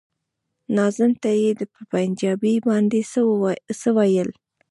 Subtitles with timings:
[0.75, 2.99] ناظم ته يې په پنجابي باندې
[3.83, 4.29] څه ويل.